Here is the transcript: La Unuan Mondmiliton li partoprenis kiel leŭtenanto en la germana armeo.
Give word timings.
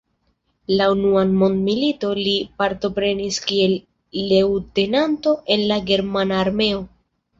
La 0.77 0.85
Unuan 0.93 1.33
Mondmiliton 1.41 2.21
li 2.27 2.33
partoprenis 2.61 3.37
kiel 3.51 3.75
leŭtenanto 4.33 5.35
en 5.57 5.67
la 5.73 5.79
germana 5.91 6.41
armeo. 6.47 6.83